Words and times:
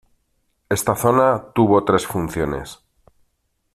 Esta 0.67 0.95
zona 0.95 1.51
tuvo 1.53 1.85
tres 1.85 2.07
funciones. 2.07 2.79